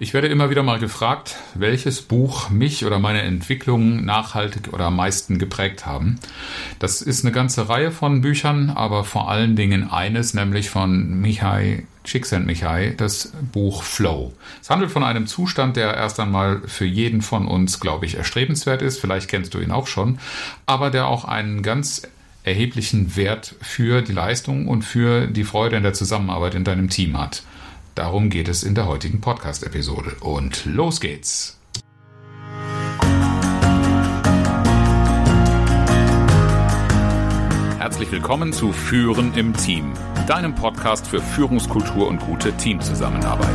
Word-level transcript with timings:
Ich 0.00 0.14
werde 0.14 0.28
immer 0.28 0.48
wieder 0.48 0.62
mal 0.62 0.78
gefragt, 0.78 1.38
welches 1.54 2.02
Buch 2.02 2.50
mich 2.50 2.84
oder 2.84 3.00
meine 3.00 3.22
Entwicklung 3.22 4.04
nachhaltig 4.04 4.72
oder 4.72 4.84
am 4.84 4.96
meisten 4.96 5.40
geprägt 5.40 5.86
haben. 5.86 6.20
Das 6.78 7.02
ist 7.02 7.24
eine 7.24 7.32
ganze 7.32 7.68
Reihe 7.68 7.90
von 7.90 8.20
Büchern, 8.20 8.70
aber 8.70 9.02
vor 9.02 9.28
allen 9.28 9.56
Dingen 9.56 9.90
eines, 9.90 10.34
nämlich 10.34 10.70
von 10.70 11.20
Michai 11.20 11.84
Csikszentmihalyi, 12.04 12.96
das 12.96 13.32
Buch 13.52 13.82
Flow. 13.82 14.32
Es 14.62 14.70
handelt 14.70 14.92
von 14.92 15.02
einem 15.02 15.26
Zustand, 15.26 15.76
der 15.76 15.94
erst 15.94 16.20
einmal 16.20 16.62
für 16.64 16.86
jeden 16.86 17.20
von 17.20 17.48
uns, 17.48 17.80
glaube 17.80 18.06
ich, 18.06 18.14
erstrebenswert 18.14 18.82
ist. 18.82 19.00
Vielleicht 19.00 19.28
kennst 19.28 19.52
du 19.52 19.58
ihn 19.58 19.72
auch 19.72 19.88
schon, 19.88 20.20
aber 20.64 20.90
der 20.90 21.08
auch 21.08 21.24
einen 21.24 21.64
ganz 21.64 22.02
erheblichen 22.44 23.16
Wert 23.16 23.56
für 23.60 24.00
die 24.02 24.12
Leistung 24.12 24.68
und 24.68 24.82
für 24.82 25.26
die 25.26 25.42
Freude 25.42 25.76
in 25.76 25.82
der 25.82 25.92
Zusammenarbeit 25.92 26.54
in 26.54 26.62
deinem 26.62 26.88
Team 26.88 27.18
hat. 27.18 27.42
Darum 27.98 28.30
geht 28.30 28.46
es 28.46 28.62
in 28.62 28.76
der 28.76 28.86
heutigen 28.86 29.20
Podcast-Episode. 29.20 30.18
Und 30.20 30.64
los 30.66 31.00
geht's! 31.00 31.58
Herzlich 37.76 38.12
willkommen 38.12 38.52
zu 38.52 38.70
Führen 38.70 39.34
im 39.34 39.52
Team, 39.52 39.94
deinem 40.28 40.54
Podcast 40.54 41.08
für 41.08 41.20
Führungskultur 41.20 42.06
und 42.06 42.20
gute 42.20 42.52
Teamzusammenarbeit. 42.52 43.48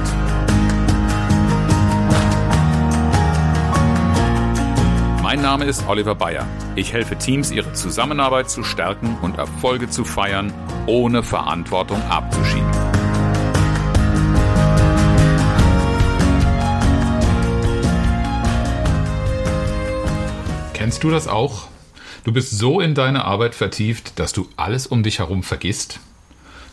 Mein 5.21 5.41
Name 5.41 5.63
ist 5.63 5.87
Oliver 5.87 6.15
Bayer. 6.15 6.45
Ich 6.75 6.91
helfe 6.91 7.17
Teams, 7.17 7.49
ihre 7.49 7.71
Zusammenarbeit 7.71 8.49
zu 8.49 8.61
stärken 8.65 9.17
und 9.21 9.37
Erfolge 9.37 9.89
zu 9.89 10.03
feiern, 10.03 10.53
ohne 10.85 11.23
Verantwortung 11.23 12.01
abzuschieben. 12.09 12.82
Kennst 20.83 21.01
du 21.01 21.09
das 21.09 21.29
auch? 21.29 21.69
Du 22.25 22.33
bist 22.33 22.57
so 22.57 22.81
in 22.81 22.93
deine 22.93 23.23
Arbeit 23.23 23.55
vertieft, 23.55 24.19
dass 24.19 24.33
du 24.33 24.49
alles 24.57 24.85
um 24.85 25.01
dich 25.01 25.19
herum 25.19 25.41
vergisst. 25.41 26.01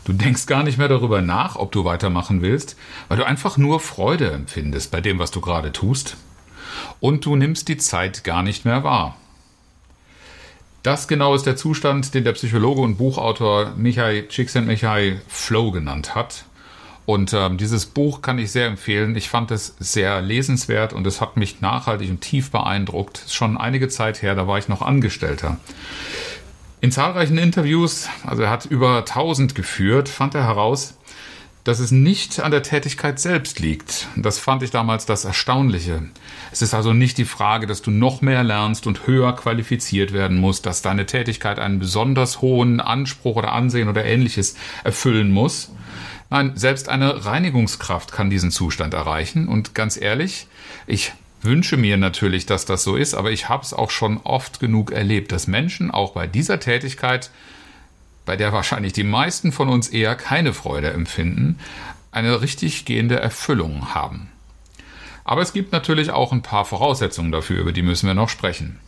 Du 0.03 0.13
denkst 0.13 0.47
gar 0.47 0.65
nicht 0.65 0.79
mehr 0.79 0.89
darüber 0.89 1.23
nach, 1.23 1.55
ob 1.55 1.71
du 1.71 1.85
weitermachen 1.85 2.43
willst, 2.43 2.75
weil 3.07 3.19
du 3.19 3.25
einfach 3.25 3.57
nur 3.57 3.79
Freude 3.79 4.33
empfindest 4.33 4.91
bei 4.91 5.01
dem, 5.01 5.21
was 5.21 5.31
du 5.31 5.41
gerade 5.41 5.71
tust. 5.71 6.17
Und 6.99 7.25
du 7.25 7.37
nimmst 7.37 7.69
die 7.69 7.77
Zeit 7.77 8.25
gar 8.25 8.43
nicht 8.43 8.65
mehr 8.65 8.83
wahr. 8.83 9.17
Das 10.83 11.07
genau 11.07 11.37
ist 11.37 11.47
der 11.47 11.55
Zustand, 11.55 12.13
den 12.13 12.25
der 12.25 12.33
Psychologe 12.33 12.81
und 12.81 12.97
Buchautor 12.97 13.75
Michael 13.77 14.27
Csikszentmihalyi 14.27 15.21
Flow 15.29 15.71
genannt 15.71 16.17
hat. 16.17 16.47
Und 17.11 17.33
ähm, 17.33 17.57
dieses 17.57 17.87
Buch 17.87 18.23
kann 18.23 18.39
ich 18.39 18.53
sehr 18.53 18.69
empfehlen. 18.69 19.17
Ich 19.17 19.29
fand 19.29 19.51
es 19.51 19.75
sehr 19.81 20.23
lesenswert 20.23 20.93
und 20.93 21.05
es 21.09 21.21
hat 21.21 21.37
mich 21.37 21.61
nachhaltig 21.61 22.09
und 22.09 22.21
tief 22.21 22.53
beeindruckt. 22.53 23.25
Schon 23.29 23.57
einige 23.57 23.89
Zeit 23.89 24.23
her, 24.23 24.37
da 24.37 24.47
war 24.47 24.59
ich 24.59 24.69
noch 24.69 24.81
Angestellter. 24.81 25.57
In 26.81 26.93
zahlreichen 26.93 27.37
Interviews, 27.37 28.09
also 28.25 28.43
er 28.45 28.51
hat 28.51 28.65
über 28.65 28.99
1000 28.99 29.57
geführt, 29.57 30.09
fand 30.09 30.37
er 30.37 30.45
heraus, 30.45 30.99
dass 31.65 31.81
es 31.81 31.91
nicht 31.91 32.39
an 32.39 32.53
der 32.53 32.63
Tätigkeit 32.63 33.19
selbst 33.19 33.59
liegt. 33.59 34.07
Das 34.15 34.39
fand 34.39 34.63
ich 34.63 34.71
damals 34.71 35.05
das 35.05 35.25
Erstaunliche. 35.25 36.03
Es 36.53 36.63
ist 36.63 36.75
also 36.75 36.93
nicht 36.93 37.19
die 37.19 37.25
Frage, 37.25 37.67
dass 37.67 37.83
du 37.83 37.91
noch 37.91 38.23
mehr 38.23 38.45
lernst 38.45 38.87
und 38.87 39.09
höher 39.09 39.35
qualifiziert 39.35 40.13
werden 40.13 40.39
musst, 40.39 40.65
dass 40.65 40.81
deine 40.81 41.07
Tätigkeit 41.07 41.59
einen 41.59 41.81
besonders 41.81 42.41
hohen 42.41 42.79
Anspruch 42.79 43.35
oder 43.35 43.53
Ansehen 43.53 43.89
oder 43.89 44.05
ähnliches 44.05 44.55
erfüllen 44.85 45.33
muss, 45.33 45.73
Nein, 46.31 46.53
selbst 46.55 46.89
eine 46.89 47.25
Reinigungskraft 47.25 48.13
kann 48.13 48.31
diesen 48.31 48.53
Zustand 48.53 48.95
erreichen. 48.95 49.49
Und 49.49 49.75
ganz 49.75 50.01
ehrlich, 50.01 50.47
ich 50.87 51.13
wünsche 51.43 51.77
mir 51.77 51.97
natürlich, 51.97 52.47
dass 52.47 52.67
das 52.67 52.85
so 52.85 52.97
ist, 52.97 53.15
aber 53.15 53.33
ich 53.33 53.49
habe 53.49 53.65
es 53.65 53.75
auch 53.75 53.91
schon 53.91 54.19
oft 54.19 54.61
genug 54.61 54.93
erlebt, 54.93 55.33
dass 55.33 55.49
Menschen 55.49 55.91
auch 55.91 56.13
bei 56.13 56.29
dieser 56.29 56.61
Tätigkeit, 56.61 57.31
bei 58.27 58.37
der 58.37 58.53
wahrscheinlich 58.53 58.93
die 58.93 59.05
meisten 59.05 59.51
von 59.51 59.69
uns 59.69 59.89
eher 59.89 60.15
keine 60.15 60.53
Freude 60.53 60.93
empfinden, 60.93 61.59
eine 62.13 62.41
richtig 62.41 62.85
gehende 62.85 63.19
Erfüllung 63.19 63.95
haben. 63.95 64.31
Aber 65.25 65.43
es 65.43 65.53
gibt 65.53 65.73
natürlich 65.73 66.11
auch 66.11 66.33
ein 66.33 66.43
paar 66.43 66.65
Voraussetzungen 66.65 67.33
dafür, 67.33 67.61
über 67.61 67.73
die 67.73 67.83
müssen 67.83 68.07
wir 68.07 68.15
noch 68.15 68.29
sprechen. 68.29 68.79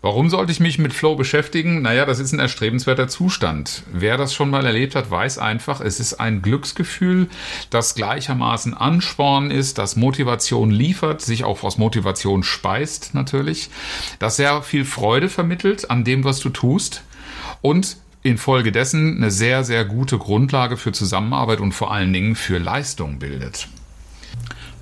Warum 0.00 0.30
sollte 0.30 0.52
ich 0.52 0.60
mich 0.60 0.78
mit 0.78 0.92
Flow 0.92 1.16
beschäftigen? 1.16 1.82
Naja, 1.82 2.06
das 2.06 2.20
ist 2.20 2.32
ein 2.32 2.38
erstrebenswerter 2.38 3.08
Zustand. 3.08 3.82
Wer 3.92 4.16
das 4.16 4.32
schon 4.32 4.48
mal 4.48 4.64
erlebt 4.64 4.94
hat, 4.94 5.10
weiß 5.10 5.38
einfach, 5.38 5.80
es 5.80 5.98
ist 5.98 6.14
ein 6.14 6.40
Glücksgefühl, 6.40 7.28
das 7.70 7.96
gleichermaßen 7.96 8.74
Ansporn 8.74 9.50
ist, 9.50 9.76
das 9.78 9.96
Motivation 9.96 10.70
liefert, 10.70 11.20
sich 11.20 11.42
auch 11.42 11.64
aus 11.64 11.78
Motivation 11.78 12.44
speist 12.44 13.14
natürlich, 13.14 13.70
das 14.20 14.36
sehr 14.36 14.62
viel 14.62 14.84
Freude 14.84 15.28
vermittelt 15.28 15.90
an 15.90 16.04
dem, 16.04 16.22
was 16.22 16.38
du 16.38 16.50
tust 16.50 17.02
und 17.60 17.96
infolgedessen 18.22 19.16
eine 19.16 19.32
sehr, 19.32 19.64
sehr 19.64 19.84
gute 19.84 20.18
Grundlage 20.18 20.76
für 20.76 20.92
Zusammenarbeit 20.92 21.60
und 21.60 21.72
vor 21.72 21.92
allen 21.92 22.12
Dingen 22.12 22.36
für 22.36 22.58
Leistung 22.58 23.18
bildet. 23.18 23.68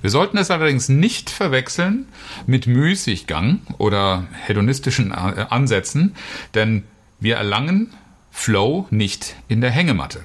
Wir 0.01 0.09
sollten 0.09 0.37
es 0.37 0.51
allerdings 0.51 0.89
nicht 0.89 1.29
verwechseln 1.29 2.07
mit 2.45 2.67
Müßiggang 2.67 3.61
oder 3.77 4.25
hedonistischen 4.31 5.11
äh, 5.11 5.45
Ansätzen, 5.49 6.15
denn 6.53 6.83
wir 7.19 7.37
erlangen 7.37 7.93
Flow 8.31 8.85
nicht 8.91 9.35
in 9.47 9.61
der 9.61 9.71
Hängematte. 9.71 10.23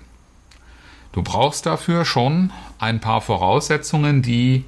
Du 1.12 1.22
brauchst 1.22 1.66
dafür 1.66 2.04
schon 2.04 2.52
ein 2.78 3.00
paar 3.00 3.20
Voraussetzungen, 3.20 4.22
die 4.22 4.64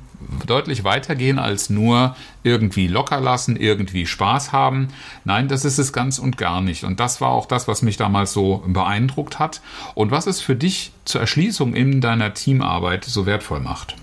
deutlich 0.47 0.85
weitergehen 0.85 1.39
als 1.39 1.71
nur 1.71 2.17
irgendwie 2.43 2.87
locker 2.87 3.21
lassen, 3.21 3.57
irgendwie 3.57 4.07
Spaß 4.07 4.53
haben. 4.53 4.89
Nein, 5.25 5.49
das 5.49 5.65
ist 5.65 5.79
es 5.79 5.93
ganz 5.93 6.19
und 6.19 6.39
gar 6.39 6.61
nicht. 6.61 6.85
Und 6.85 7.01
das 7.01 7.21
war 7.21 7.31
auch 7.31 7.47
das, 7.47 7.69
was 7.69 7.83
mich 7.83 7.97
damals 7.97 8.33
so 8.33 8.63
beeindruckt 8.67 9.39
hat 9.39 9.61
und 9.95 10.11
was 10.11 10.27
es 10.27 10.41
für 10.41 10.57
dich 10.57 10.93
zur 11.05 11.21
Erschließung 11.21 11.75
in 11.75 12.01
deiner 12.01 12.33
Teamarbeit 12.35 13.05
so 13.05 13.27
wertvoll 13.27 13.61
macht. 13.61 13.97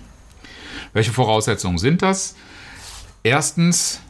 Welche 0.92 1.12
Voraussetzungen 1.12 1.78
sind 1.78 2.02
das? 2.02 2.36
Erstens, 3.22 4.00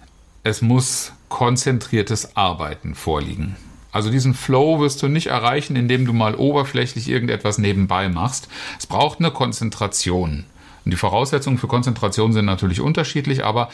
es 0.42 0.62
muss 0.62 1.12
konzentriertes 1.28 2.36
Arbeiten 2.36 2.94
vorliegen. 2.94 3.56
Also 3.92 4.10
diesen 4.10 4.34
Flow 4.34 4.80
wirst 4.80 5.02
du 5.02 5.08
nicht 5.08 5.26
erreichen, 5.26 5.76
indem 5.76 6.06
du 6.06 6.12
mal 6.12 6.34
oberflächlich 6.34 7.08
irgendetwas 7.08 7.58
nebenbei 7.58 8.08
machst. 8.08 8.48
Es 8.78 8.86
braucht 8.86 9.20
eine 9.20 9.30
Konzentration. 9.30 10.44
Und 10.84 10.90
die 10.90 10.96
Voraussetzungen 10.96 11.58
für 11.58 11.68
Konzentration 11.68 12.32
sind 12.32 12.46
natürlich 12.46 12.80
unterschiedlich, 12.80 13.44
aber 13.44 13.68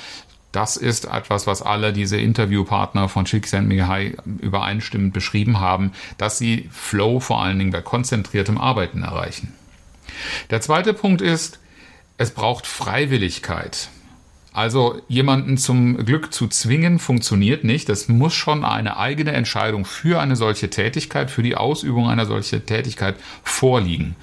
das 0.52 0.76
ist 0.76 1.04
etwas, 1.04 1.47
was 1.47 1.62
alle 1.62 1.92
diese 1.92 2.16
Interviewpartner 2.16 3.08
von 3.08 3.26
Csikszentmihalyi 3.26 4.16
übereinstimmend 4.41 5.12
beschrieben 5.12 5.60
haben, 5.60 5.92
dass 6.16 6.38
sie 6.38 6.68
Flow 6.72 7.20
vor 7.20 7.42
allen 7.42 7.58
Dingen 7.58 7.70
bei 7.70 7.82
konzentriertem 7.82 8.58
Arbeiten 8.58 9.02
erreichen. 9.02 9.52
Der 10.50 10.60
zweite 10.60 10.94
Punkt 10.94 11.20
ist, 11.20 11.60
es 12.18 12.32
braucht 12.32 12.66
Freiwilligkeit. 12.66 13.88
Also 14.52 15.00
jemanden 15.06 15.56
zum 15.56 16.04
Glück 16.04 16.32
zu 16.34 16.48
zwingen, 16.48 16.98
funktioniert 16.98 17.62
nicht. 17.62 17.88
Das 17.88 18.08
muss 18.08 18.34
schon 18.34 18.64
eine 18.64 18.96
eigene 18.96 19.30
Entscheidung 19.30 19.84
für 19.84 20.20
eine 20.20 20.34
solche 20.34 20.68
Tätigkeit, 20.68 21.30
für 21.30 21.44
die 21.44 21.54
Ausübung 21.54 22.08
einer 22.08 22.26
solchen 22.26 22.66
Tätigkeit 22.66 23.14
vorliegen. 23.44 24.16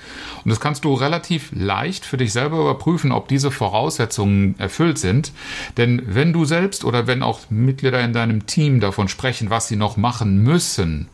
Und 0.43 0.49
das 0.49 0.59
kannst 0.59 0.83
du 0.83 0.93
relativ 0.93 1.51
leicht 1.53 2.03
für 2.03 2.17
dich 2.17 2.33
selber 2.33 2.59
überprüfen, 2.59 3.13
ob 3.13 3.29
diese 3.29 3.49
Voraussetzungen 3.49 4.55
erfüllt 4.59 4.97
sind. 4.97 5.31
Denn 5.77 6.01
wenn 6.05 6.33
du 6.33 6.43
selbst 6.43 6.83
oder 6.83 7.07
wenn 7.07 7.23
auch 7.23 7.49
Mitglieder 7.49 8.03
in 8.03 8.11
deinem 8.11 8.45
Team 8.45 8.81
davon 8.81 9.07
sprechen, 9.07 9.49
was 9.49 9.69
sie 9.69 9.77
noch 9.77 9.95
machen 9.95 10.43
müssen, 10.43 11.07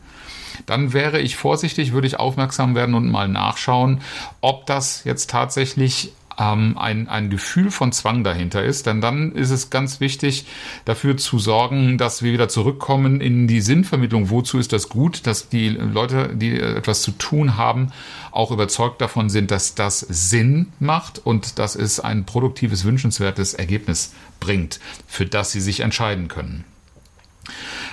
dann 0.66 0.92
wäre 0.92 1.20
ich 1.20 1.36
vorsichtig, 1.36 1.92
würde 1.92 2.06
ich 2.06 2.18
aufmerksam 2.18 2.74
werden 2.74 2.94
und 2.94 3.10
mal 3.10 3.28
nachschauen, 3.28 4.00
ob 4.40 4.66
das 4.66 5.04
jetzt 5.04 5.30
tatsächlich 5.30 6.12
ähm, 6.38 6.76
ein, 6.78 7.08
ein 7.08 7.30
Gefühl 7.30 7.70
von 7.70 7.92
Zwang 7.92 8.24
dahinter 8.24 8.62
ist, 8.64 8.86
denn 8.86 9.00
dann 9.00 9.32
ist 9.32 9.50
es 9.50 9.70
ganz 9.70 10.00
wichtig, 10.00 10.46
dafür 10.84 11.16
zu 11.16 11.38
sorgen, 11.38 11.98
dass 11.98 12.22
wir 12.22 12.32
wieder 12.32 12.48
zurückkommen 12.48 13.20
in 13.20 13.46
die 13.46 13.60
Sinnvermittlung. 13.60 14.30
Wozu 14.30 14.58
ist 14.58 14.72
das 14.72 14.88
gut, 14.88 15.26
dass 15.26 15.48
die 15.48 15.68
Leute, 15.68 16.30
die 16.34 16.58
etwas 16.58 17.02
zu 17.02 17.12
tun 17.12 17.56
haben, 17.56 17.92
auch 18.30 18.50
überzeugt 18.50 19.00
davon 19.00 19.30
sind, 19.30 19.50
dass 19.50 19.74
das 19.74 20.00
Sinn 20.00 20.68
macht 20.78 21.18
und 21.24 21.58
dass 21.58 21.76
es 21.76 22.00
ein 22.00 22.24
produktives, 22.24 22.84
wünschenswertes 22.84 23.54
Ergebnis 23.54 24.12
bringt, 24.40 24.80
für 25.06 25.26
das 25.26 25.52
sie 25.52 25.60
sich 25.60 25.80
entscheiden 25.80 26.28
können. 26.28 26.64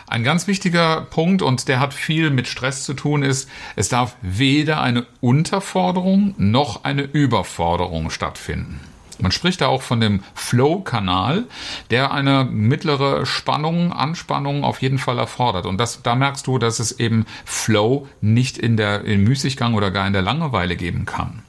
Ein 0.09 0.23
ganz 0.23 0.47
wichtiger 0.47 1.01
Punkt, 1.01 1.43
und 1.43 1.67
der 1.67 1.79
hat 1.79 1.93
viel 1.93 2.31
mit 2.31 2.47
Stress 2.47 2.83
zu 2.83 2.95
tun, 2.95 3.21
ist, 3.21 3.47
es 3.75 3.89
darf 3.89 4.15
weder 4.23 4.81
eine 4.81 5.05
Unterforderung 5.21 6.33
noch 6.37 6.83
eine 6.83 7.03
Überforderung 7.03 8.09
stattfinden. 8.09 8.79
Man 9.19 9.31
spricht 9.31 9.61
da 9.61 9.67
auch 9.67 9.83
von 9.83 10.01
dem 10.01 10.23
Flow-Kanal, 10.33 11.43
der 11.91 12.11
eine 12.11 12.43
mittlere 12.45 13.27
Spannung, 13.27 13.93
Anspannung 13.93 14.63
auf 14.63 14.81
jeden 14.81 14.97
Fall 14.97 15.19
erfordert. 15.19 15.67
Und 15.67 15.77
das, 15.77 16.01
da 16.01 16.15
merkst 16.15 16.47
du, 16.47 16.57
dass 16.57 16.79
es 16.79 16.99
eben 16.99 17.27
Flow 17.45 18.07
nicht 18.19 18.57
in 18.57 18.77
der 18.77 19.05
in 19.05 19.23
Müßiggang 19.23 19.75
oder 19.75 19.91
gar 19.91 20.07
in 20.07 20.13
der 20.13 20.23
Langeweile 20.23 20.75
geben 20.75 21.05
kann. 21.05 21.43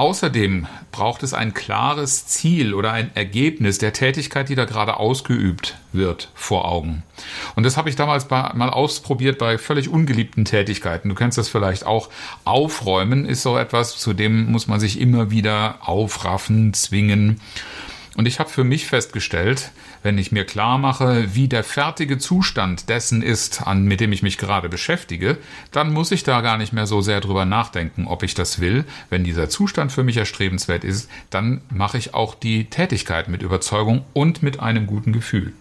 Außerdem 0.00 0.66
braucht 0.92 1.22
es 1.22 1.34
ein 1.34 1.52
klares 1.52 2.26
Ziel 2.26 2.72
oder 2.72 2.90
ein 2.90 3.14
Ergebnis 3.14 3.76
der 3.76 3.92
Tätigkeit, 3.92 4.48
die 4.48 4.54
da 4.54 4.64
gerade 4.64 4.96
ausgeübt 4.96 5.76
wird, 5.92 6.30
vor 6.34 6.66
Augen. 6.66 7.02
Und 7.54 7.64
das 7.64 7.76
habe 7.76 7.90
ich 7.90 7.96
damals 7.96 8.30
mal 8.30 8.70
ausprobiert 8.70 9.36
bei 9.36 9.58
völlig 9.58 9.90
ungeliebten 9.90 10.46
Tätigkeiten. 10.46 11.10
Du 11.10 11.14
kennst 11.14 11.36
das 11.36 11.50
vielleicht 11.50 11.84
auch. 11.84 12.08
Aufräumen 12.44 13.26
ist 13.26 13.42
so 13.42 13.58
etwas, 13.58 13.98
zu 13.98 14.14
dem 14.14 14.50
muss 14.50 14.66
man 14.66 14.80
sich 14.80 14.98
immer 14.98 15.30
wieder 15.30 15.80
aufraffen, 15.82 16.72
zwingen. 16.72 17.38
Und 18.20 18.26
ich 18.26 18.38
habe 18.38 18.50
für 18.50 18.64
mich 18.64 18.84
festgestellt, 18.84 19.70
wenn 20.02 20.18
ich 20.18 20.30
mir 20.30 20.44
klar 20.44 20.76
mache, 20.76 21.34
wie 21.34 21.48
der 21.48 21.64
fertige 21.64 22.18
Zustand 22.18 22.90
dessen 22.90 23.22
ist, 23.22 23.66
an, 23.66 23.84
mit 23.84 24.00
dem 24.00 24.12
ich 24.12 24.22
mich 24.22 24.36
gerade 24.36 24.68
beschäftige, 24.68 25.38
dann 25.72 25.90
muss 25.90 26.12
ich 26.12 26.22
da 26.22 26.42
gar 26.42 26.58
nicht 26.58 26.74
mehr 26.74 26.86
so 26.86 27.00
sehr 27.00 27.22
drüber 27.22 27.46
nachdenken, 27.46 28.06
ob 28.06 28.22
ich 28.22 28.34
das 28.34 28.60
will. 28.60 28.84
Wenn 29.08 29.24
dieser 29.24 29.48
Zustand 29.48 29.90
für 29.90 30.04
mich 30.04 30.18
erstrebenswert 30.18 30.84
ist, 30.84 31.08
dann 31.30 31.62
mache 31.70 31.96
ich 31.96 32.12
auch 32.12 32.34
die 32.34 32.66
Tätigkeit 32.66 33.28
mit 33.28 33.40
Überzeugung 33.40 34.04
und 34.12 34.42
mit 34.42 34.60
einem 34.60 34.86
guten 34.86 35.14
Gefühl. 35.14 35.54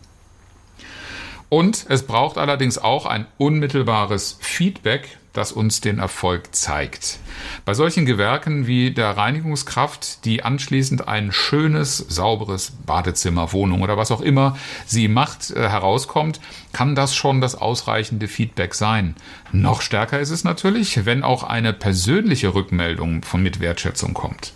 Und 1.47 1.85
es 1.87 2.05
braucht 2.05 2.37
allerdings 2.37 2.77
auch 2.77 3.05
ein 3.05 3.25
unmittelbares 3.37 4.37
Feedback 4.41 5.17
das 5.33 5.51
uns 5.51 5.81
den 5.81 5.99
Erfolg 5.99 6.55
zeigt. 6.55 7.19
Bei 7.65 7.73
solchen 7.73 8.05
Gewerken 8.05 8.67
wie 8.67 8.91
der 8.91 9.11
Reinigungskraft, 9.11 10.25
die 10.25 10.43
anschließend 10.43 11.07
ein 11.07 11.31
schönes, 11.31 11.97
sauberes 11.97 12.71
Badezimmer, 12.85 13.53
Wohnung 13.53 13.81
oder 13.81 13.97
was 13.97 14.11
auch 14.11 14.21
immer 14.21 14.57
sie 14.85 15.07
macht, 15.07 15.51
äh, 15.51 15.69
herauskommt, 15.69 16.39
kann 16.73 16.95
das 16.95 17.15
schon 17.15 17.41
das 17.41 17.55
ausreichende 17.55 18.27
Feedback 18.27 18.73
sein. 18.73 19.15
Noch 19.51 19.81
stärker 19.81 20.19
ist 20.19 20.31
es 20.31 20.43
natürlich, 20.43 21.05
wenn 21.05 21.23
auch 21.23 21.43
eine 21.43 21.73
persönliche 21.73 22.53
Rückmeldung 22.53 23.23
von 23.23 23.41
mit 23.41 23.59
Wertschätzung 23.59 24.13
kommt. 24.13 24.53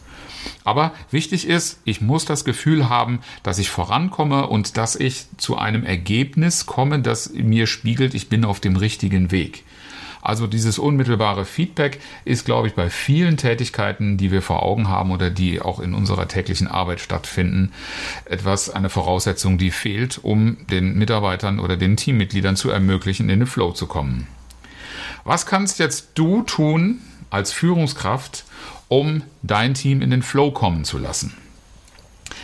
Aber 0.64 0.94
wichtig 1.12 1.48
ist, 1.48 1.80
ich 1.84 2.02
muss 2.02 2.26
das 2.26 2.46
Gefühl 2.46 2.90
haben, 2.90 3.20
dass 3.44 3.60
ich 3.60 3.70
vorankomme 3.70 4.48
und 4.48 4.78
dass 4.78 4.96
ich 4.96 5.26
zu 5.38 5.58
einem 5.58 5.84
Ergebnis 5.84 6.66
komme, 6.66 7.00
das 7.00 7.32
mir 7.34 7.68
spiegelt, 7.68 8.14
ich 8.14 8.30
bin 8.30 8.46
auf 8.46 8.60
dem 8.60 8.76
richtigen 8.76 9.32
Weg. 9.32 9.64
Also 10.24 10.48
dieses 10.48 10.80
unmittelbare 10.80 11.44
Feedback 11.44 12.00
ist, 12.24 12.46
glaube 12.46 12.70
ich, 12.70 12.76
bei 12.76 12.90
vielen 12.90 13.36
Tätigkeiten, 13.36 14.16
die 14.16 14.32
wir 14.32 14.42
vor 14.42 14.64
Augen 14.64 14.88
haben 14.88 15.12
oder 15.12 15.30
die 15.30 15.62
auch 15.62 15.82
in 15.82 15.94
unserer 15.94 16.30
täglichen 16.30 16.70
Arbeit 16.70 17.02
stattfinden, 17.02 17.74
etwas, 18.24 18.70
eine 18.70 18.90
Voraussetzung, 18.90 19.58
die 19.58 19.70
fehlt, 19.70 20.22
um 20.24 20.66
den 20.72 20.98
Mitarbeitern 20.98 21.60
oder 21.60 21.76
den 21.76 21.98
Teammitgliedern 21.98 22.56
zu 22.56 22.70
ermöglichen, 22.70 23.30
in 23.30 23.40
den 23.40 23.48
Flow 23.48 23.74
zu 23.74 23.86
kommen. 23.86 24.28
Was 25.26 25.46
kannst 25.46 25.78
jetzt 25.80 26.12
du 26.16 26.44
tun 26.44 27.00
als 27.30 27.52
Führungskraft, 27.52 28.46
um 28.88 29.24
dein 29.42 29.74
Team 29.74 30.02
in 30.02 30.10
den 30.10 30.24
Flow 30.24 30.52
kommen 30.52 30.86
zu 30.86 31.00
lassen? 31.00 31.34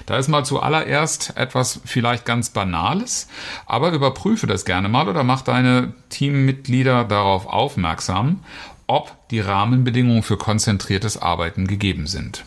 Da 0.09 0.17
ist 0.17 0.27
mal 0.27 0.43
zuallererst 0.43 1.37
etwas 1.37 1.81
vielleicht 1.85 2.25
ganz 2.25 2.49
Banales, 2.49 3.27
aber 3.67 3.91
überprüfe 3.91 4.47
das 4.47 4.65
gerne 4.65 4.89
mal 4.89 5.07
oder 5.07 5.23
mach 5.23 5.43
deine 5.43 5.93
Teammitglieder 6.09 7.03
darauf 7.03 7.45
aufmerksam, 7.45 8.43
ob 8.87 9.15
die 9.29 9.39
Rahmenbedingungen 9.39 10.23
für 10.23 10.35
konzentriertes 10.35 11.21
Arbeiten 11.21 11.67
gegeben 11.67 12.07
sind. 12.07 12.43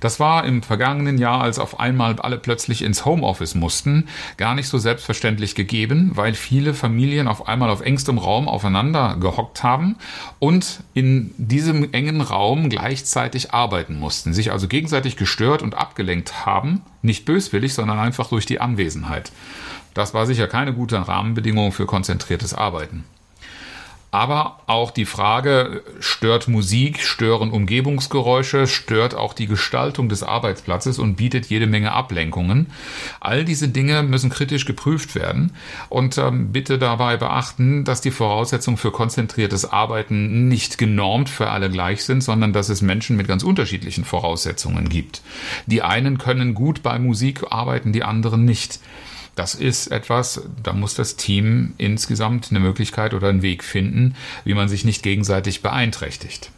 Das 0.00 0.20
war 0.20 0.44
im 0.44 0.62
vergangenen 0.62 1.18
Jahr, 1.18 1.42
als 1.42 1.58
auf 1.58 1.80
einmal 1.80 2.18
alle 2.20 2.38
plötzlich 2.38 2.82
ins 2.82 3.04
Homeoffice 3.04 3.54
mussten, 3.54 4.08
gar 4.36 4.54
nicht 4.54 4.68
so 4.68 4.78
selbstverständlich 4.78 5.54
gegeben, 5.54 6.12
weil 6.14 6.34
viele 6.34 6.74
Familien 6.74 7.28
auf 7.28 7.48
einmal 7.48 7.70
auf 7.70 7.80
engstem 7.80 8.18
Raum 8.18 8.48
aufeinander 8.48 9.16
gehockt 9.20 9.62
haben 9.62 9.96
und 10.38 10.80
in 10.94 11.34
diesem 11.38 11.92
engen 11.92 12.20
Raum 12.20 12.68
gleichzeitig 12.68 13.52
arbeiten 13.52 13.98
mussten, 13.98 14.32
sich 14.32 14.52
also 14.52 14.68
gegenseitig 14.68 15.16
gestört 15.16 15.62
und 15.62 15.74
abgelenkt 15.74 16.46
haben, 16.46 16.82
nicht 17.02 17.24
böswillig, 17.24 17.74
sondern 17.74 17.98
einfach 17.98 18.28
durch 18.28 18.46
die 18.46 18.60
Anwesenheit. 18.60 19.32
Das 19.94 20.14
war 20.14 20.26
sicher 20.26 20.48
keine 20.48 20.72
gute 20.72 21.06
Rahmenbedingung 21.06 21.72
für 21.72 21.86
konzentriertes 21.86 22.54
Arbeiten. 22.54 23.04
Aber 24.14 24.58
auch 24.66 24.90
die 24.90 25.06
Frage, 25.06 25.82
stört 25.98 26.46
Musik, 26.46 27.00
stören 27.00 27.50
Umgebungsgeräusche, 27.50 28.66
stört 28.66 29.14
auch 29.14 29.32
die 29.32 29.46
Gestaltung 29.46 30.10
des 30.10 30.22
Arbeitsplatzes 30.22 30.98
und 30.98 31.14
bietet 31.14 31.46
jede 31.46 31.66
Menge 31.66 31.92
Ablenkungen. 31.92 32.66
All 33.20 33.46
diese 33.46 33.68
Dinge 33.68 34.02
müssen 34.02 34.28
kritisch 34.28 34.66
geprüft 34.66 35.14
werden. 35.14 35.54
Und 35.88 36.18
ähm, 36.18 36.52
bitte 36.52 36.78
dabei 36.78 37.16
beachten, 37.16 37.84
dass 37.84 38.02
die 38.02 38.10
Voraussetzungen 38.10 38.76
für 38.76 38.92
konzentriertes 38.92 39.72
Arbeiten 39.72 40.46
nicht 40.46 40.76
genormt 40.76 41.30
für 41.30 41.48
alle 41.48 41.70
gleich 41.70 42.04
sind, 42.04 42.22
sondern 42.22 42.52
dass 42.52 42.68
es 42.68 42.82
Menschen 42.82 43.16
mit 43.16 43.28
ganz 43.28 43.42
unterschiedlichen 43.42 44.04
Voraussetzungen 44.04 44.90
gibt. 44.90 45.22
Die 45.64 45.80
einen 45.80 46.18
können 46.18 46.52
gut 46.52 46.82
bei 46.82 46.98
Musik 46.98 47.44
arbeiten, 47.50 47.94
die 47.94 48.04
anderen 48.04 48.44
nicht. 48.44 48.78
Das 49.34 49.54
ist 49.54 49.86
etwas, 49.86 50.42
da 50.62 50.72
muss 50.72 50.94
das 50.94 51.16
Team 51.16 51.74
insgesamt 51.78 52.48
eine 52.50 52.60
Möglichkeit 52.60 53.14
oder 53.14 53.28
einen 53.28 53.42
Weg 53.42 53.64
finden, 53.64 54.14
wie 54.44 54.54
man 54.54 54.68
sich 54.68 54.84
nicht 54.84 55.02
gegenseitig 55.02 55.62
beeinträchtigt. 55.62 56.50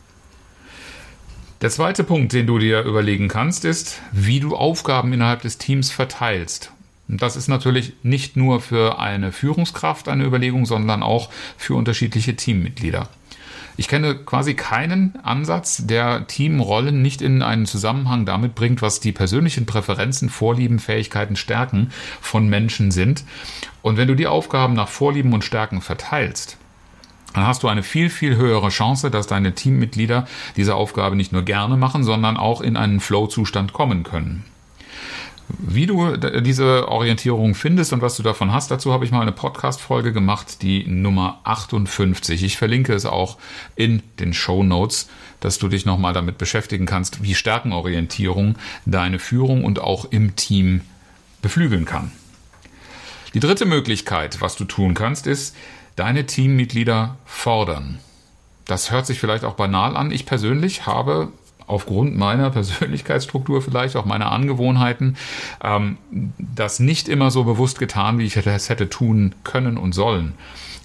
Der 1.60 1.70
zweite 1.70 2.04
Punkt, 2.04 2.32
den 2.32 2.46
du 2.46 2.58
dir 2.58 2.82
überlegen 2.82 3.28
kannst, 3.28 3.64
ist, 3.64 4.00
wie 4.12 4.40
du 4.40 4.56
Aufgaben 4.56 5.12
innerhalb 5.12 5.42
des 5.42 5.56
Teams 5.56 5.90
verteilst. 5.90 6.72
Und 7.08 7.22
das 7.22 7.36
ist 7.36 7.48
natürlich 7.48 7.92
nicht 8.02 8.36
nur 8.36 8.60
für 8.60 8.98
eine 8.98 9.30
Führungskraft 9.30 10.08
eine 10.08 10.24
Überlegung, 10.24 10.66
sondern 10.66 11.02
auch 11.02 11.30
für 11.56 11.74
unterschiedliche 11.74 12.34
Teammitglieder. 12.34 13.08
Ich 13.76 13.88
kenne 13.88 14.14
quasi 14.14 14.54
keinen 14.54 15.18
Ansatz, 15.22 15.86
der 15.86 16.26
Teamrollen 16.28 17.02
nicht 17.02 17.20
in 17.22 17.42
einen 17.42 17.66
Zusammenhang 17.66 18.24
damit 18.24 18.54
bringt, 18.54 18.82
was 18.82 19.00
die 19.00 19.10
persönlichen 19.10 19.66
Präferenzen, 19.66 20.28
Vorlieben, 20.28 20.78
Fähigkeiten, 20.78 21.34
Stärken 21.34 21.90
von 22.20 22.48
Menschen 22.48 22.92
sind. 22.92 23.24
Und 23.82 23.96
wenn 23.96 24.08
du 24.08 24.14
die 24.14 24.28
Aufgaben 24.28 24.74
nach 24.74 24.88
Vorlieben 24.88 25.32
und 25.32 25.44
Stärken 25.44 25.80
verteilst, 25.80 26.56
dann 27.34 27.46
hast 27.48 27.64
du 27.64 27.68
eine 27.68 27.82
viel, 27.82 28.10
viel 28.10 28.36
höhere 28.36 28.68
Chance, 28.68 29.10
dass 29.10 29.26
deine 29.26 29.56
Teammitglieder 29.56 30.26
diese 30.56 30.76
Aufgabe 30.76 31.16
nicht 31.16 31.32
nur 31.32 31.42
gerne 31.42 31.76
machen, 31.76 32.04
sondern 32.04 32.36
auch 32.36 32.60
in 32.60 32.76
einen 32.76 33.00
Flow-Zustand 33.00 33.72
kommen 33.72 34.04
können. 34.04 34.44
Wie 35.48 35.86
du 35.86 36.16
diese 36.16 36.88
Orientierung 36.88 37.54
findest 37.54 37.92
und 37.92 38.00
was 38.00 38.16
du 38.16 38.22
davon 38.22 38.52
hast, 38.52 38.70
dazu 38.70 38.92
habe 38.92 39.04
ich 39.04 39.10
mal 39.10 39.20
eine 39.20 39.32
Podcast-Folge 39.32 40.12
gemacht, 40.12 40.62
die 40.62 40.86
Nummer 40.86 41.40
58. 41.44 42.42
Ich 42.42 42.56
verlinke 42.56 42.94
es 42.94 43.04
auch 43.04 43.36
in 43.76 44.02
den 44.18 44.32
Show 44.32 44.62
Notes, 44.62 45.08
dass 45.40 45.58
du 45.58 45.68
dich 45.68 45.84
nochmal 45.84 46.14
damit 46.14 46.38
beschäftigen 46.38 46.86
kannst, 46.86 47.22
wie 47.22 47.34
Stärkenorientierung 47.34 48.56
deine 48.86 49.18
Führung 49.18 49.64
und 49.64 49.80
auch 49.80 50.06
im 50.06 50.34
Team 50.34 50.80
beflügeln 51.42 51.84
kann. 51.84 52.10
Die 53.34 53.40
dritte 53.40 53.66
Möglichkeit, 53.66 54.40
was 54.40 54.56
du 54.56 54.64
tun 54.64 54.94
kannst, 54.94 55.26
ist, 55.26 55.54
deine 55.96 56.24
Teammitglieder 56.24 57.16
fordern. 57.26 57.98
Das 58.64 58.90
hört 58.90 59.06
sich 59.06 59.20
vielleicht 59.20 59.44
auch 59.44 59.54
banal 59.54 59.96
an. 59.96 60.10
Ich 60.10 60.24
persönlich 60.24 60.86
habe 60.86 61.32
aufgrund 61.66 62.16
meiner 62.16 62.50
Persönlichkeitsstruktur 62.50 63.62
vielleicht, 63.62 63.96
auch 63.96 64.04
meiner 64.04 64.32
Angewohnheiten, 64.32 65.16
ähm, 65.62 65.98
das 66.38 66.80
nicht 66.80 67.08
immer 67.08 67.30
so 67.30 67.44
bewusst 67.44 67.78
getan, 67.78 68.18
wie 68.18 68.24
ich 68.24 68.36
es 68.36 68.68
hätte 68.68 68.88
tun 68.88 69.34
können 69.44 69.76
und 69.78 69.94
sollen. 69.94 70.34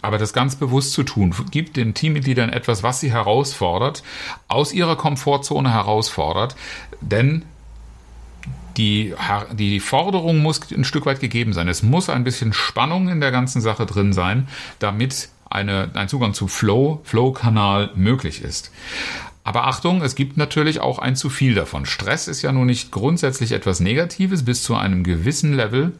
Aber 0.01 0.17
das 0.17 0.31
ganz 0.31 0.55
bewusst 0.55 0.93
zu 0.93 1.03
tun, 1.03 1.35
gibt 1.51 1.75
den 1.75 1.93
Teammitgliedern 1.93 2.49
etwas, 2.49 2.83
was 2.83 3.01
sie 3.01 3.11
herausfordert, 3.11 4.03
aus 4.47 4.71
ihrer 4.71 4.95
Komfortzone 4.95 5.71
herausfordert, 5.71 6.55
denn 7.01 7.43
die, 8.77 9.13
die 9.51 9.81
Forderung 9.81 10.37
muss 10.37 10.61
ein 10.71 10.85
Stück 10.85 11.05
weit 11.05 11.19
gegeben 11.19 11.51
sein. 11.51 11.67
Es 11.67 11.83
muss 11.83 12.09
ein 12.09 12.23
bisschen 12.23 12.53
Spannung 12.53 13.09
in 13.09 13.19
der 13.19 13.31
ganzen 13.31 13.61
Sache 13.61 13.85
drin 13.85 14.13
sein, 14.13 14.47
damit 14.79 15.29
eine, 15.49 15.89
ein 15.95 16.07
Zugang 16.07 16.33
zu 16.33 16.47
Flow, 16.47 17.01
Flow-Kanal 17.03 17.91
möglich 17.95 18.41
ist. 18.41 18.71
Aber 19.43 19.67
Achtung, 19.67 20.01
es 20.01 20.15
gibt 20.15 20.37
natürlich 20.37 20.79
auch 20.79 20.99
ein 20.99 21.15
zu 21.15 21.29
viel 21.29 21.55
davon. 21.55 21.85
Stress 21.85 22.27
ist 22.27 22.41
ja 22.41 22.51
nun 22.51 22.67
nicht 22.67 22.91
grundsätzlich 22.91 23.51
etwas 23.51 23.79
Negatives 23.79 24.43
bis 24.43 24.63
zu 24.63 24.75
einem 24.75 25.03
gewissen 25.03 25.53
Level 25.53 25.93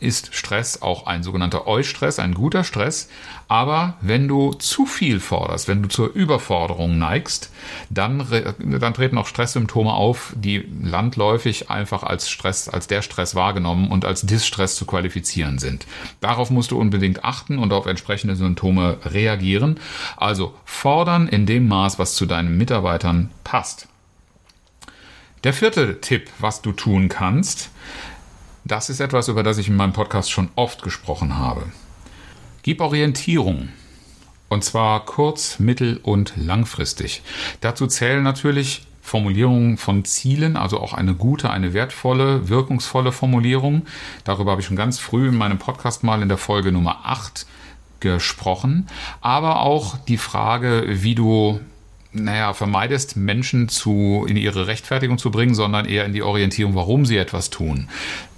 ist 0.00 0.34
Stress 0.34 0.82
auch 0.82 1.06
ein 1.06 1.22
sogenannter 1.22 1.66
Eustress, 1.66 2.18
ein 2.18 2.34
guter 2.34 2.64
Stress. 2.64 3.08
Aber 3.48 3.94
wenn 4.00 4.28
du 4.28 4.52
zu 4.52 4.86
viel 4.86 5.20
forderst, 5.20 5.68
wenn 5.68 5.82
du 5.82 5.88
zur 5.88 6.12
Überforderung 6.12 6.98
neigst, 6.98 7.50
dann, 7.90 8.26
dann 8.58 8.94
treten 8.94 9.18
auch 9.18 9.26
Stresssymptome 9.26 9.92
auf, 9.92 10.32
die 10.36 10.66
landläufig 10.82 11.68
einfach 11.68 12.02
als 12.02 12.30
Stress, 12.30 12.68
als 12.68 12.86
der 12.86 13.02
Stress 13.02 13.34
wahrgenommen 13.34 13.90
und 13.90 14.04
als 14.04 14.22
Distress 14.22 14.76
zu 14.76 14.86
qualifizieren 14.86 15.58
sind. 15.58 15.86
Darauf 16.20 16.50
musst 16.50 16.70
du 16.70 16.78
unbedingt 16.78 17.24
achten 17.24 17.58
und 17.58 17.72
auf 17.72 17.86
entsprechende 17.86 18.36
Symptome 18.36 18.98
reagieren. 19.04 19.80
Also 20.16 20.54
fordern 20.64 21.28
in 21.28 21.44
dem 21.44 21.68
Maß, 21.68 21.98
was 21.98 22.14
zu 22.14 22.26
deinen 22.26 22.56
Mitarbeitern 22.56 23.30
passt. 23.44 23.88
Der 25.42 25.54
vierte 25.54 26.00
Tipp, 26.00 26.28
was 26.38 26.60
du 26.60 26.72
tun 26.72 27.08
kannst, 27.08 27.70
das 28.70 28.88
ist 28.88 29.00
etwas, 29.00 29.28
über 29.28 29.42
das 29.42 29.58
ich 29.58 29.68
in 29.68 29.76
meinem 29.76 29.92
Podcast 29.92 30.30
schon 30.30 30.48
oft 30.54 30.82
gesprochen 30.82 31.36
habe. 31.38 31.64
Gib 32.62 32.80
Orientierung. 32.80 33.68
Und 34.48 34.64
zwar 34.64 35.04
kurz-, 35.04 35.58
mittel- 35.58 35.98
und 36.02 36.34
langfristig. 36.36 37.22
Dazu 37.60 37.86
zählen 37.86 38.22
natürlich 38.22 38.86
Formulierung 39.00 39.76
von 39.76 40.04
Zielen, 40.04 40.56
also 40.56 40.78
auch 40.78 40.92
eine 40.92 41.14
gute, 41.14 41.50
eine 41.50 41.72
wertvolle, 41.72 42.48
wirkungsvolle 42.48 43.10
Formulierung. 43.10 43.86
Darüber 44.24 44.52
habe 44.52 44.60
ich 44.60 44.66
schon 44.66 44.76
ganz 44.76 45.00
früh 45.00 45.28
in 45.28 45.36
meinem 45.36 45.58
Podcast 45.58 46.04
mal 46.04 46.22
in 46.22 46.28
der 46.28 46.38
Folge 46.38 46.70
Nummer 46.70 47.00
8 47.04 47.46
gesprochen. 47.98 48.86
Aber 49.20 49.60
auch 49.60 49.98
die 49.98 50.18
Frage, 50.18 50.84
wie 50.86 51.16
du 51.16 51.60
naja, 52.12 52.54
vermeidest, 52.54 53.16
Menschen 53.16 53.68
zu, 53.68 54.26
in 54.28 54.36
ihre 54.36 54.66
Rechtfertigung 54.66 55.18
zu 55.18 55.30
bringen, 55.30 55.54
sondern 55.54 55.86
eher 55.86 56.04
in 56.04 56.12
die 56.12 56.22
Orientierung, 56.22 56.74
warum 56.74 57.06
sie 57.06 57.16
etwas 57.16 57.50
tun. 57.50 57.88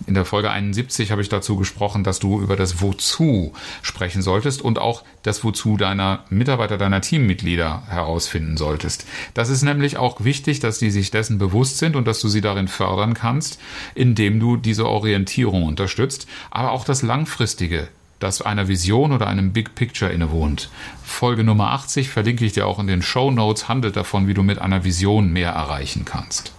In 0.07 0.15
der 0.15 0.25
Folge 0.25 0.51
71 0.51 1.11
habe 1.11 1.23
ich 1.23 1.29
dazu 1.29 1.57
gesprochen, 1.57 2.05
dass 2.05 2.19
du 2.19 2.41
über 2.41 2.57
das 2.57 2.83
Wozu 2.83 3.53
sprechen 3.81 4.21
solltest 4.21 4.61
und 4.61 4.79
auch 4.79 5.05
das 5.23 5.43
Wozu 5.43 5.77
deiner 5.77 6.25
Mitarbeiter, 6.29 6.77
deiner 6.77 7.01
Teammitglieder 7.01 7.85
herausfinden 7.89 8.57
solltest. 8.57 9.07
Das 9.33 9.49
ist 9.49 9.63
nämlich 9.63 9.97
auch 9.97 10.23
wichtig, 10.23 10.61
dass 10.61 10.79
die 10.79 10.91
sich 10.91 11.11
dessen 11.11 11.39
bewusst 11.39 11.79
sind 11.79 11.97
und 11.97 12.07
dass 12.07 12.21
du 12.21 12.29
sie 12.29 12.41
darin 12.41 12.69
fördern 12.69 13.15
kannst, 13.15 13.59
indem 13.95 14.39
du 14.39 14.57
diese 14.57 14.87
Orientierung 14.87 15.63
unterstützt, 15.63 16.27
aber 16.51 16.73
auch 16.73 16.85
das 16.85 17.03
Langfristige 17.03 17.89
das 18.23 18.43
einer 18.43 18.69
Vision 18.69 19.13
oder 19.13 19.27
einem 19.27 19.53
Big 19.53 19.75
Picture 19.75 20.11
innewohnt. 20.11 20.71
Folge 21.05 21.45
Nummer 21.45 21.71
80 21.73 22.09
verlinke 22.09 22.45
ich 22.45 22.53
dir 22.53 22.67
auch 22.67 22.79
in 22.79 22.87
den 22.87 23.03
Show 23.03 23.31
Notes, 23.31 23.69
handelt 23.69 23.97
davon, 23.97 24.29
wie 24.29 24.35
du 24.35 24.43
mit 24.43 24.59
einer 24.59 24.85
Vision 24.85 25.33
mehr 25.33 25.51
erreichen 25.51 26.05
kannst. 26.05 26.53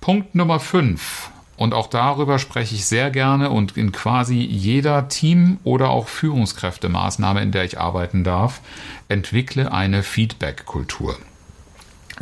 Punkt 0.00 0.34
Nummer 0.34 0.60
5. 0.60 1.30
Und 1.56 1.74
auch 1.74 1.88
darüber 1.88 2.38
spreche 2.38 2.74
ich 2.74 2.86
sehr 2.86 3.10
gerne 3.10 3.50
und 3.50 3.76
in 3.76 3.92
quasi 3.92 4.36
jeder 4.36 5.08
Team- 5.08 5.58
oder 5.62 5.90
auch 5.90 6.08
Führungskräftemaßnahme, 6.08 7.42
in 7.42 7.52
der 7.52 7.64
ich 7.64 7.78
arbeiten 7.78 8.24
darf, 8.24 8.62
entwickle 9.08 9.70
eine 9.70 10.02
Feedback-Kultur. 10.02 11.18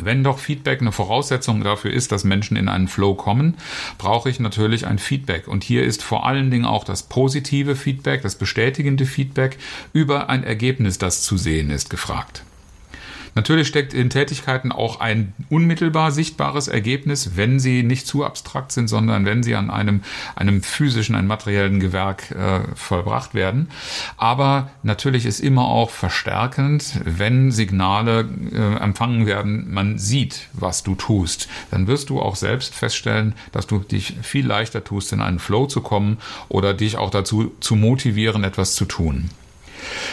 Wenn 0.01 0.23
doch 0.23 0.39
Feedback 0.39 0.81
eine 0.81 0.91
Voraussetzung 0.91 1.63
dafür 1.63 1.91
ist, 1.91 2.11
dass 2.11 2.23
Menschen 2.23 2.57
in 2.57 2.69
einen 2.69 2.87
Flow 2.87 3.15
kommen, 3.15 3.55
brauche 3.97 4.29
ich 4.29 4.39
natürlich 4.39 4.87
ein 4.87 4.99
Feedback. 4.99 5.47
Und 5.47 5.63
hier 5.63 5.83
ist 5.83 6.01
vor 6.03 6.25
allen 6.25 6.51
Dingen 6.51 6.65
auch 6.65 6.83
das 6.83 7.03
positive 7.03 7.75
Feedback, 7.75 8.21
das 8.21 8.35
bestätigende 8.35 9.05
Feedback 9.05 9.57
über 9.93 10.29
ein 10.29 10.43
Ergebnis, 10.43 10.97
das 10.97 11.21
zu 11.21 11.37
sehen 11.37 11.69
ist, 11.69 11.89
gefragt. 11.89 12.43
Natürlich 13.35 13.67
steckt 13.67 13.93
in 13.93 14.09
Tätigkeiten 14.09 14.71
auch 14.71 14.99
ein 14.99 15.33
unmittelbar 15.49 16.11
sichtbares 16.11 16.67
Ergebnis, 16.67 17.31
wenn 17.35 17.59
sie 17.59 17.83
nicht 17.83 18.07
zu 18.07 18.23
abstrakt 18.23 18.71
sind, 18.71 18.87
sondern 18.87 19.25
wenn 19.25 19.43
sie 19.43 19.55
an 19.55 19.69
einem, 19.69 20.01
einem 20.35 20.61
physischen, 20.63 21.15
einem 21.15 21.27
materiellen 21.27 21.79
Gewerk 21.79 22.31
äh, 22.31 22.61
vollbracht 22.75 23.33
werden. 23.33 23.69
Aber 24.17 24.69
natürlich 24.83 25.25
ist 25.25 25.39
immer 25.39 25.65
auch 25.65 25.89
verstärkend, 25.89 26.99
wenn 27.05 27.51
Signale 27.51 28.27
äh, 28.51 28.75
empfangen 28.83 29.25
werden, 29.25 29.73
man 29.73 29.97
sieht, 29.97 30.47
was 30.53 30.83
du 30.83 30.95
tust. 30.95 31.47
Dann 31.71 31.87
wirst 31.87 32.09
du 32.09 32.21
auch 32.21 32.35
selbst 32.35 32.75
feststellen, 32.75 33.33
dass 33.51 33.67
du 33.67 33.79
dich 33.79 34.15
viel 34.21 34.45
leichter 34.45 34.83
tust, 34.83 35.13
in 35.13 35.21
einen 35.21 35.39
Flow 35.39 35.67
zu 35.67 35.81
kommen 35.81 36.17
oder 36.47 36.73
dich 36.73 36.97
auch 36.97 37.09
dazu 37.09 37.51
zu 37.59 37.75
motivieren, 37.75 38.43
etwas 38.43 38.75
zu 38.75 38.85
tun. 38.85 39.29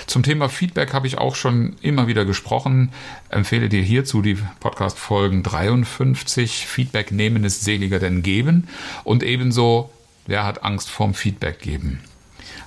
Zum 0.07 0.23
Thema 0.23 0.49
Feedback 0.49 0.93
habe 0.93 1.07
ich 1.07 1.19
auch 1.19 1.35
schon 1.35 1.77
immer 1.83 2.07
wieder 2.07 2.25
gesprochen. 2.25 2.93
Empfehle 3.29 3.69
dir 3.69 3.83
hierzu 3.83 4.23
die 4.23 4.39
Podcast-Folgen 4.61 5.43
53. 5.43 6.67
Feedback 6.67 7.13
nehmen 7.13 7.45
ist 7.45 7.65
seliger 7.65 7.99
denn 7.99 8.23
geben. 8.23 8.69
Und 9.05 9.23
ebenso, 9.23 9.91
wer 10.27 10.45
hat 10.45 10.65
Angst 10.65 10.91
vorm 10.91 11.15
Feedback 11.15 11.61
geben? 11.61 12.01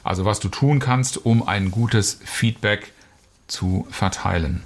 Also 0.03 0.25
was 0.25 0.39
du 0.39 0.49
tun 0.49 0.79
kannst, 0.79 1.25
um 1.25 1.47
ein 1.47 1.71
gutes 1.71 2.19
Feedback 2.23 2.91
zu 3.47 3.87
verteilen. 3.89 4.63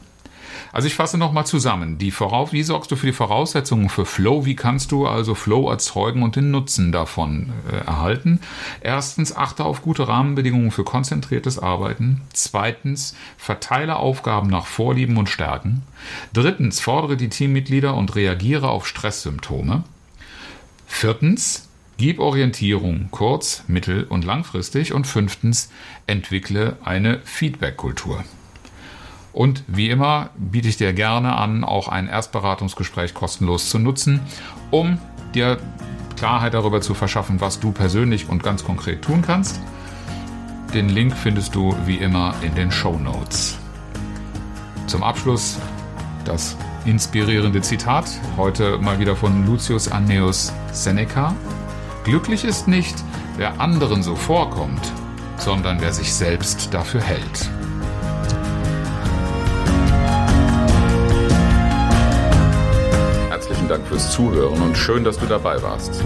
Also 0.71 0.87
ich 0.87 0.95
fasse 0.95 1.17
nochmal 1.17 1.45
zusammen. 1.45 1.97
Die 1.97 2.11
Voraus 2.11 2.51
wie 2.51 2.63
sorgst 2.63 2.91
du 2.91 2.95
für 2.95 3.07
die 3.07 3.13
Voraussetzungen 3.13 3.89
für 3.89 4.05
Flow? 4.05 4.45
Wie 4.45 4.55
kannst 4.55 4.91
du 4.91 5.07
also 5.07 5.35
Flow 5.35 5.69
erzeugen 5.69 6.23
und 6.23 6.35
den 6.35 6.51
Nutzen 6.51 6.91
davon 6.91 7.51
äh, 7.71 7.85
erhalten? 7.85 8.39
Erstens, 8.81 9.35
achte 9.35 9.65
auf 9.65 9.81
gute 9.81 10.07
Rahmenbedingungen 10.07 10.71
für 10.71 10.83
konzentriertes 10.83 11.59
Arbeiten. 11.59 12.21
Zweitens, 12.33 13.15
verteile 13.37 13.97
Aufgaben 13.97 14.49
nach 14.49 14.65
Vorlieben 14.65 15.17
und 15.17 15.29
Stärken. 15.29 15.83
Drittens, 16.33 16.79
fordere 16.79 17.17
die 17.17 17.29
Teammitglieder 17.29 17.93
und 17.95 18.15
reagiere 18.15 18.69
auf 18.69 18.87
Stresssymptome. 18.87 19.83
Viertens, 20.87 21.67
Gib 21.97 22.19
Orientierung 22.19 23.09
kurz-, 23.11 23.63
mittel- 23.67 24.05
und 24.05 24.25
langfristig. 24.25 24.93
Und 24.93 25.05
fünftens, 25.05 25.69
entwickle 26.07 26.77
eine 26.83 27.19
Feedback-Kultur. 27.23 28.23
Und 29.33 29.63
wie 29.67 29.89
immer 29.89 30.29
biete 30.37 30.67
ich 30.67 30.77
dir 30.77 30.93
gerne 30.93 31.35
an, 31.35 31.63
auch 31.63 31.87
ein 31.87 32.07
Erstberatungsgespräch 32.07 33.15
kostenlos 33.15 33.69
zu 33.69 33.79
nutzen, 33.79 34.21
um 34.69 34.99
dir 35.33 35.57
Klarheit 36.15 36.53
darüber 36.53 36.81
zu 36.81 36.93
verschaffen, 36.93 37.41
was 37.41 37.59
du 37.59 37.71
persönlich 37.71 38.29
und 38.29 38.43
ganz 38.43 38.63
konkret 38.63 39.01
tun 39.01 39.23
kannst. 39.23 39.59
Den 40.73 40.89
Link 40.89 41.15
findest 41.15 41.55
du 41.55 41.75
wie 41.85 41.97
immer 41.97 42.35
in 42.41 42.53
den 42.55 42.71
Show 42.71 42.97
Notes. 42.97 43.57
Zum 44.87 45.03
Abschluss 45.03 45.57
das 46.25 46.55
inspirierende 46.85 47.61
Zitat, 47.61 48.05
heute 48.37 48.77
mal 48.77 48.99
wieder 48.99 49.15
von 49.15 49.45
Lucius 49.45 49.91
Anneus 49.91 50.53
Seneca. 50.71 51.35
Glücklich 52.03 52.43
ist 52.43 52.67
nicht, 52.67 52.95
wer 53.37 53.59
anderen 53.59 54.03
so 54.03 54.15
vorkommt, 54.15 54.81
sondern 55.37 55.81
wer 55.81 55.93
sich 55.93 56.13
selbst 56.13 56.73
dafür 56.73 57.01
hält. 57.01 57.49
Dank 63.67 63.85
fürs 63.87 64.11
Zuhören 64.11 64.61
und 64.61 64.77
schön, 64.77 65.03
dass 65.03 65.17
du 65.17 65.25
dabei 65.25 65.61
warst. 65.61 66.03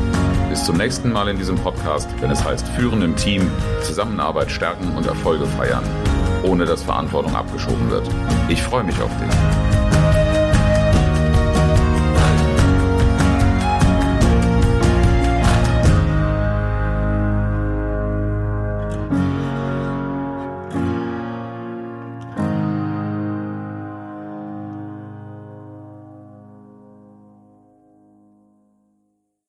Bis 0.50 0.64
zum 0.64 0.78
nächsten 0.78 1.12
Mal 1.12 1.28
in 1.28 1.38
diesem 1.38 1.56
Podcast, 1.56 2.10
wenn 2.20 2.32
es 2.32 2.44
heißt 2.44 2.68
Führen 2.70 3.02
im 3.02 3.16
Team, 3.16 3.50
Zusammenarbeit 3.82 4.52
stärken 4.52 4.96
und 4.96 5.06
Erfolge 5.08 5.46
feiern, 5.46 5.84
ohne 6.44 6.66
dass 6.66 6.84
Verantwortung 6.84 7.36
abgeschoben 7.36 7.90
wird. 7.90 8.08
Ich 8.50 8.62
freue 8.62 8.84
mich 8.84 9.02
auf 9.02 9.12
dich. 9.20 9.67